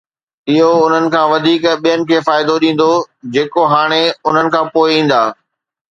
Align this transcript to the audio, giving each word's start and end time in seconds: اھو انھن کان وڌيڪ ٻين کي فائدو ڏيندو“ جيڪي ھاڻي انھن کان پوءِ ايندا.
اھو 0.49 0.69
انھن 0.85 1.05
کان 1.13 1.25
وڌيڪ 1.31 1.63
ٻين 1.83 1.99
کي 2.09 2.17
فائدو 2.27 2.53
ڏيندو“ 2.61 2.91
جيڪي 3.33 3.63
ھاڻي 3.73 4.03
انھن 4.27 4.47
کان 4.53 4.65
پوءِ 4.73 4.89
ايندا. 4.95 5.21